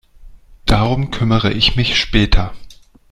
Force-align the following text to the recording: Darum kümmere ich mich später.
Darum 0.65 1.11
kümmere 1.11 1.53
ich 1.53 1.75
mich 1.75 1.95
später. 1.95 2.55